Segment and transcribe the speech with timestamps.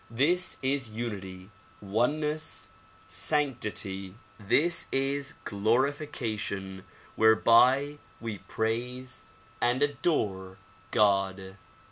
[0.09, 2.69] This is unity, oneness,
[3.07, 6.85] sanctity; this is glorification
[7.15, 9.21] whereby we praise
[9.61, 10.57] and adore
[10.89, 11.55] God.